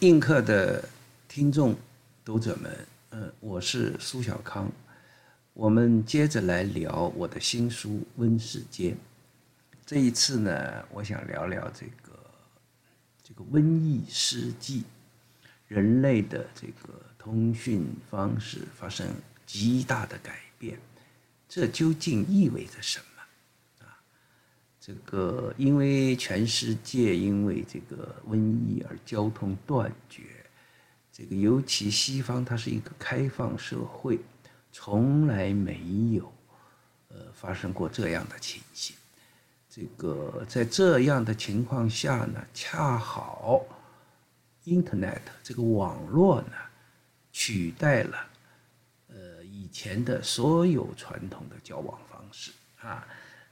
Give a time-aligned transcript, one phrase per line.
[0.00, 0.88] 映客的
[1.28, 1.76] 听众、
[2.24, 4.70] 读者们，嗯，我是苏小康。
[5.54, 8.92] 我们接着来聊我的新书《温世间》。
[9.84, 12.12] 这一次呢，我想聊聊这个
[13.22, 14.84] 这个瘟疫世纪，
[15.66, 19.06] 人类的这个通讯方式发生
[19.46, 20.78] 极大的改变，
[21.48, 23.17] 这究竟意味着什么？
[24.88, 30.22] 这个因为全世界因为这个瘟疫而交通断绝，
[31.12, 34.18] 这个尤其西方它是一个开放社会。
[34.72, 35.78] 从来没
[36.12, 36.32] 有，
[37.08, 38.96] 呃，发生过这样的情形。
[39.68, 43.62] 这个在这样的情况下呢，恰好
[44.64, 46.52] ，Internet 这个网络呢，
[47.30, 48.26] 取代了，
[49.08, 53.06] 呃，以前的所有传统的交往方式啊，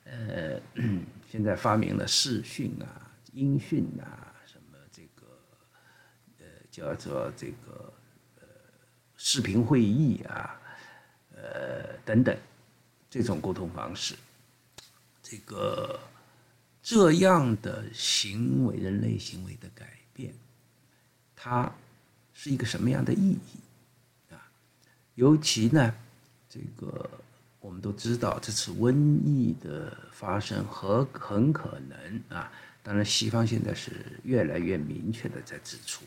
[0.07, 0.61] 呃，
[1.31, 5.27] 现在发明了视讯啊、音讯啊，什么这个，
[6.39, 7.93] 呃，叫做这个，
[8.37, 8.47] 呃，
[9.17, 10.63] 视频会议啊。
[11.39, 12.35] 呃，等等，
[13.11, 14.15] 这种沟通方式，
[15.23, 16.01] 这个
[16.83, 20.33] 这样的行为，人类行为的改变，
[21.35, 21.71] 它
[22.33, 24.51] 是一个什么样的意义啊？
[25.15, 25.95] 尤其呢，
[26.49, 27.11] 这个
[27.67, 32.49] 我们都知道，这次瘟疫的发生和很可能啊，
[32.81, 33.91] 当然西方现在是
[34.23, 36.05] 越来越明确的在指出，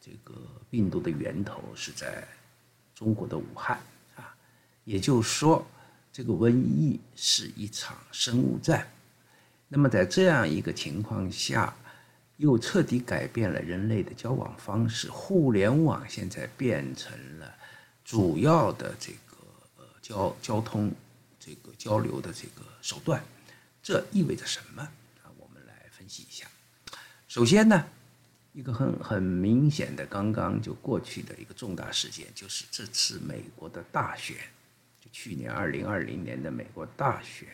[0.00, 0.32] 这个
[0.70, 2.26] 病毒的源头是在
[2.94, 3.78] 中国的武汉
[4.16, 4.34] 啊。
[4.84, 5.66] 也就是说，
[6.10, 8.88] 这个瘟疫是一场生物战。
[9.68, 11.76] 那么在这样一个情况下，
[12.38, 15.10] 又彻底改变了人类的交往方式。
[15.10, 17.54] 互联网现在变成了
[18.02, 19.25] 主要的这个
[20.06, 20.92] 交交通
[21.40, 23.20] 这个交流的这个手段。
[23.82, 24.82] 这意味着什么？
[24.82, 26.46] 啊，我们来分析一下。
[27.26, 27.84] 首先呢，
[28.52, 34.36] 一个很很明显的刚刚就过去的一个重大事件，就是这次美国的大选。
[35.12, 37.48] 去年二零二零年的美国大选，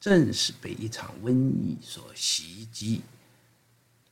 [0.00, 3.02] 正是被一场瘟疫所袭击，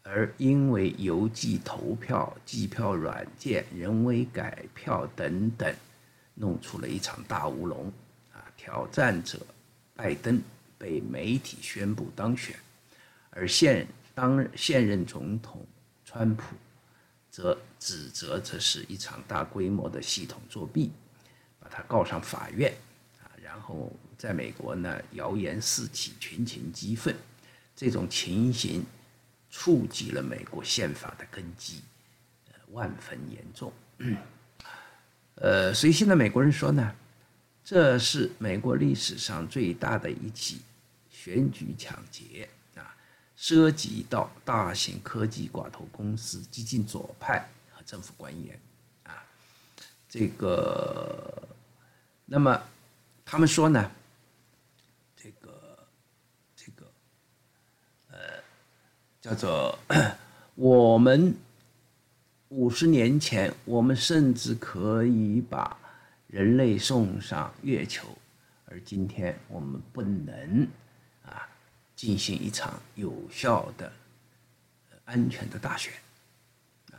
[0.02, 5.74] 而因为邮寄投票、计票软件、人为改票等等，
[6.36, 7.92] 弄出了一场大乌龙。
[8.32, 9.44] 啊，挑战者
[9.94, 10.40] 拜登
[10.78, 12.54] 被媒体宣布当选，
[13.30, 15.66] 而现当现任总统
[16.04, 16.54] 川普
[17.30, 20.92] 则指责这是一场大规模的系统作弊。
[21.58, 22.72] 把他告上法院，
[23.20, 27.12] 啊，然后在美国呢，谣言四起，群情激愤，
[27.74, 28.86] 这种情形
[29.50, 31.82] 触及了美国宪法的根基，
[32.52, 33.72] 呃，万分严重。
[35.36, 36.94] 呃，所以现在美国人说呢，
[37.64, 40.60] 这是美国历史上最大的一起
[41.10, 42.96] 选举抢劫啊，
[43.36, 48.58] 涉及到大型科技寡头公司、激进左派和政府官员
[49.04, 49.24] 啊，
[50.08, 51.42] 这个。
[52.28, 52.60] 那么，
[53.24, 53.88] 他们说呢，
[55.16, 55.78] 这个，
[56.56, 56.84] 这个，
[58.10, 58.18] 呃，
[59.20, 59.78] 叫做
[60.56, 61.32] 我们
[62.56, 65.76] 五十年前，我们甚至可以把
[66.26, 68.08] 人类送上月球，
[68.64, 70.66] 而今天我们不能
[71.22, 71.46] 啊
[71.94, 73.92] 进行一场有效的、
[75.04, 75.92] 安全的大选。
[76.92, 76.96] 啊。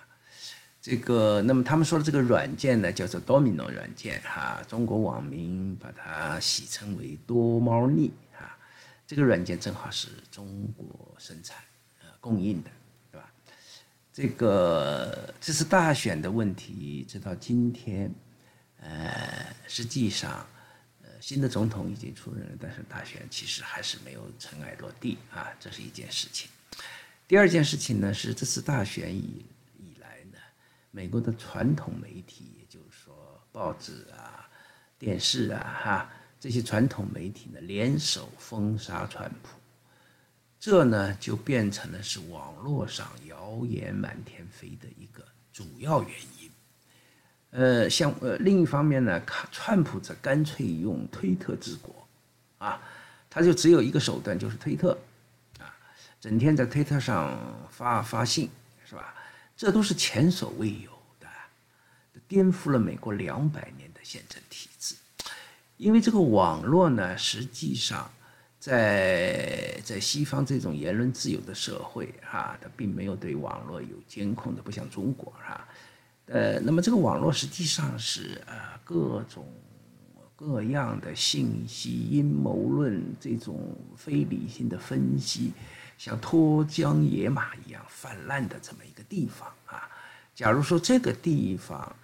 [0.80, 8.56] 这个，那么他们说的这个软件呢，叫做 Domino 软件，哈，中国网民把它戏称为多猫腻，啊，
[9.08, 11.58] 这个软件正好是中国生产、
[12.04, 12.70] 呃供应的，
[14.18, 18.12] 这个这次大选的问题，直到今天，
[18.80, 20.44] 呃，实际上，
[21.04, 26.50] 呃，新的总统已经出任了，但是大选其实还是没有尘埃落定啊，这是一件事情。
[27.28, 29.46] 第二件事情呢，是这次大选以
[29.78, 30.40] 以来呢。
[30.90, 34.50] 美国的传统媒体，也就是说报纸啊、
[34.98, 39.50] 电视啊，哈，这些传统媒体呢联手封杀川普，
[40.60, 45.24] 这呢就变成了是网络上谣言满天飞的一个
[45.54, 46.50] 主要原因。
[47.52, 49.22] 呃，像呃另一方面呢，
[49.52, 52.08] 川普则干脆用推特治国，
[52.58, 52.82] 啊，
[53.30, 54.98] 他就只有一个手段，就是推特，
[55.58, 55.74] 啊，
[56.20, 57.40] 整天在推特上
[57.72, 58.50] 发发信，
[58.86, 59.16] 是吧？
[59.56, 61.28] 这都是前所未有的，
[62.28, 64.96] 颠覆了美国两百年的宪政体制。
[65.78, 68.12] 因为这个网络呢，实际上
[68.68, 75.66] 在在西方这种言论自由的社会，哈，它并没有对网络有监控的，不像中国，哈。
[76.26, 78.54] 呃，那么这个网络实际上是呃
[78.84, 79.48] 各种
[80.36, 85.54] 各样的信息、阴谋论这种非理性的分析。
[85.98, 89.90] 像脱缰野马一样泛滥的这么一个地方啊。
[90.36, 91.96] 假如说这个地方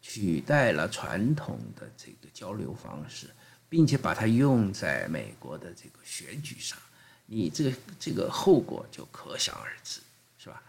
[0.00, 3.28] 取代了传统的这个交流方式，
[3.68, 6.78] 并且把它用在美国的这个选举上，
[7.26, 10.00] 你这个这个后果就可想而知，
[10.38, 10.62] 是吧？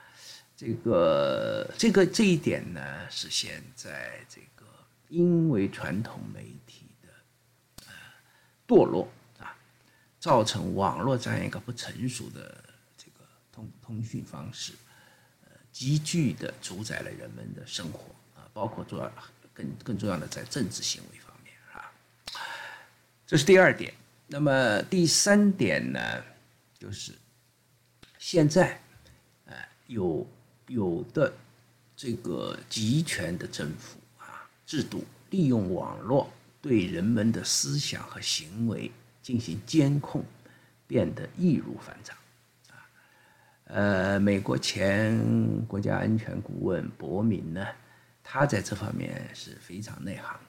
[0.56, 4.66] 这个这个这一点呢，是现在这个
[5.08, 7.94] 因为传统媒体的呃
[8.68, 9.08] 堕落
[9.40, 9.56] 啊，
[10.20, 12.64] 造成网络这样一个不成熟的
[12.98, 14.74] 这个通通讯方式。
[15.46, 19.12] 呃急剧的主宰了人们的生活啊，包括重要
[19.54, 21.27] 更更重要的在政治行为方，
[23.28, 23.94] 这是第二点。
[24.26, 26.00] 那么第三点呢，
[26.80, 27.12] 就是
[28.18, 28.80] 现在
[29.46, 29.54] 呃
[29.88, 30.26] 有
[30.68, 31.34] 有的
[31.94, 36.32] 这个集权的政府啊制度，利用网络
[36.62, 38.90] 对人们的思想和行为
[39.22, 40.24] 进行监控，
[40.88, 42.16] 变得易如反掌。
[42.70, 42.80] 啊
[43.66, 45.20] 呃，美国前
[45.66, 47.68] 国家安全顾问伯明呢，
[48.24, 50.40] 他在这方面是非常内行。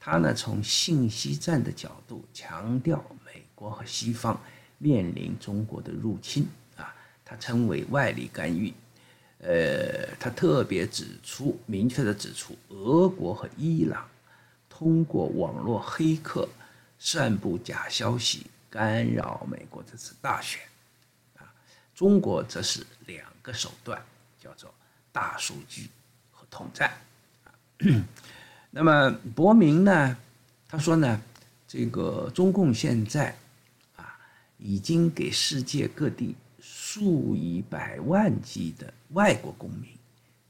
[0.00, 4.40] 他呢从信息战的角度强调，美国和西方
[4.78, 8.72] 面临中国的入侵啊，他称为外力干预。
[9.40, 14.08] 呃，他特别指出，明确的指出，俄国和伊朗
[14.68, 16.48] 通过网络黑客
[16.98, 20.60] 散布假消息，干扰美国这次大选
[21.36, 21.46] 啊。
[21.94, 24.02] 中国则是两个手段，
[24.42, 24.74] 叫做
[25.12, 25.88] 大数据
[26.32, 26.90] 和统战
[27.44, 27.54] 啊。
[28.70, 30.16] 那么伯明呢？
[30.68, 31.20] 他说呢，
[31.66, 33.34] 这个中共现在
[33.96, 34.18] 啊，
[34.58, 39.88] 已经给世界各地数以百万计的外国公民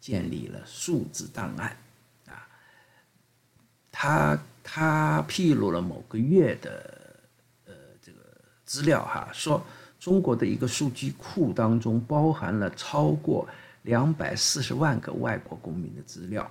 [0.00, 1.76] 建立了数字档案
[2.26, 2.46] 啊。
[3.90, 7.14] 他他披露了某个月的
[7.66, 8.18] 呃这个
[8.64, 9.64] 资料哈，说。
[10.00, 13.46] 中国的一个数据库当中包含了超过
[13.82, 16.48] 两百四十万个外国公民的资料，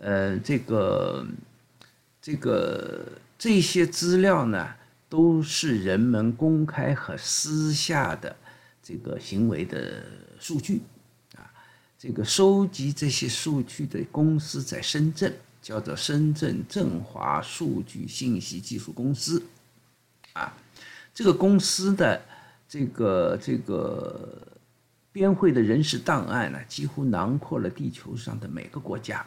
[0.00, 1.26] 呃，这个
[2.20, 3.06] 这个
[3.38, 4.74] 这些资料呢，
[5.08, 8.34] 都是人们公开和私下的
[8.82, 10.02] 这个行为的
[10.38, 10.80] 数据，
[11.36, 11.52] 啊，
[11.98, 19.42] 这个收集这些数据的公司在深圳，叫做深圳振华数据信息技术公司，
[20.32, 20.56] 啊。
[21.12, 22.22] 这个公司的
[22.66, 24.40] 这个这个
[25.12, 29.26] 编汇的人事档案呢，几乎囊括了地球上的每个国家，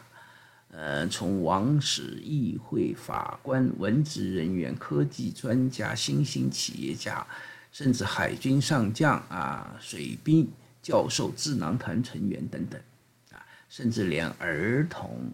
[0.75, 7.25] 呃，从王室、议会、法官、文职人员、科技专家、新兴企业家，
[7.71, 10.49] 甚至海军上将啊、水兵、
[10.81, 12.81] 教授、智囊团成员等等，
[13.31, 15.31] 啊，甚至连儿童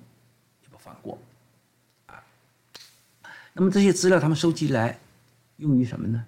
[0.62, 1.18] 也不放过，
[2.08, 2.22] 啊。
[3.54, 5.00] 那么这些资料他们收集来
[5.56, 6.26] 用于什么呢？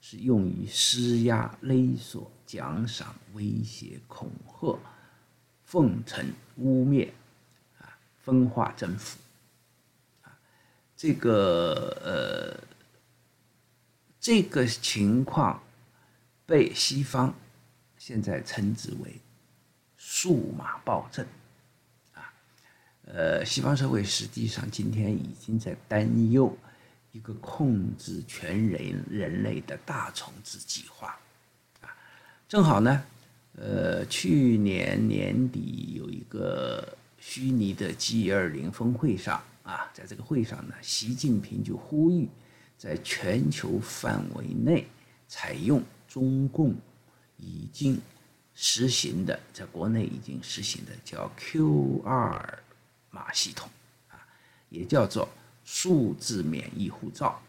[0.00, 4.78] 是用于施压、勒索、奖赏、威胁、恐吓、
[5.64, 6.24] 奉承、
[6.56, 7.10] 污蔑，
[8.26, 9.18] 分化、征服，
[10.22, 10.34] 啊，
[10.96, 12.58] 这个呃，
[14.18, 15.62] 这个情况
[16.44, 17.32] 被西方
[17.96, 19.20] 现在称之为
[19.96, 21.24] “数码暴政”，
[22.14, 22.34] 啊，
[23.04, 26.52] 呃，西方社会实际上今天已经在担忧。
[27.12, 31.18] 一个控制全人人类的大重置计划，
[31.80, 31.88] 啊，
[32.46, 33.02] 正好呢，
[33.54, 36.86] 呃，去年年底有一个
[37.18, 42.28] 虚拟的 G 二零峰会上，啊，在这个会上呢，习近平就呼吁，
[42.76, 44.86] 在全球范围内
[45.28, 46.74] 采用中共
[47.36, 48.00] 已经
[48.54, 52.58] 实行的，在国内已经实行的叫 Q 二
[53.10, 53.68] 码系统，
[54.08, 54.20] 啊，
[54.68, 55.28] 也叫做。
[55.68, 57.42] 数字免疫护照，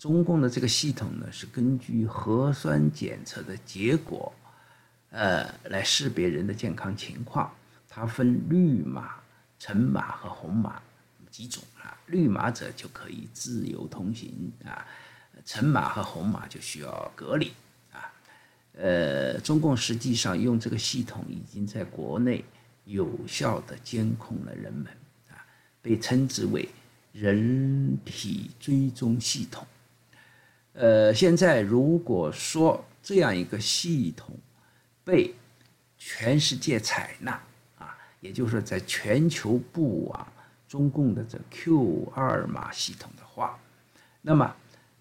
[0.00, 4.34] 中共的这个系统呢，是根据核酸检测的结果，
[5.10, 7.54] 呃，来识别人的健康情况。
[7.96, 9.14] 它分绿码、
[9.58, 10.82] 橙码和红码
[11.30, 11.96] 几种啊。
[12.08, 14.86] 绿码者就可以自由通行啊，
[15.46, 17.50] 橙码和红码就需要隔离
[17.90, 18.12] 啊。
[18.74, 22.44] 呃，中共实际上用这个系统已经在国内
[22.84, 24.86] 有效的监控了人们
[25.30, 25.40] 啊，
[25.80, 26.68] 被称之为。
[27.12, 29.66] 人体追踪系统，
[30.74, 34.36] 呃，现在如果说这样一个系统
[35.02, 35.34] 被
[35.96, 37.40] 全世界采纳，
[38.20, 40.26] 也就是在全球布网
[40.68, 43.58] 中共的这 Q 二码系统的话，
[44.22, 44.54] 那么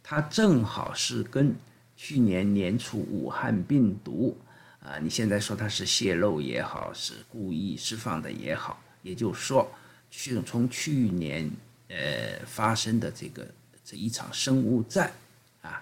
[0.03, 1.55] 它正好是跟
[1.95, 4.37] 去年年初武汉病毒
[4.79, 9.71] 啊，你现在说它是泄露也好，是故意释放的也好，也就是说，
[10.09, 11.51] 去从去年。
[11.87, 13.47] 呃，发生的这个
[13.83, 15.11] 这一场生物战，
[15.61, 15.79] 啊，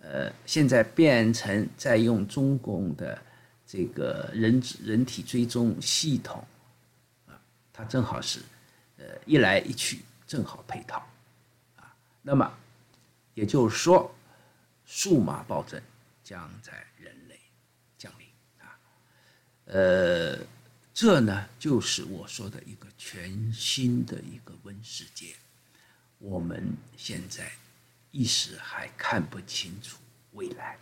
[0.00, 3.20] 呃，现在变成在用中共的
[3.72, 6.44] 这个人人体追踪系统，
[7.28, 7.40] 啊，
[7.72, 8.40] 它正好是，
[8.96, 11.08] 呃，一来一去正好配套，
[11.76, 12.52] 啊，那么
[13.34, 14.12] 也就是说，
[14.84, 15.80] 数码暴政
[16.24, 17.38] 将在人类
[17.96, 18.26] 降临
[18.58, 18.76] 啊，
[19.66, 20.36] 呃，
[20.92, 25.36] 这呢就是我说的一个全新的一个温世界，
[26.18, 27.48] 我们现在。
[28.12, 29.96] 一时还看不清楚
[30.32, 30.76] 未来。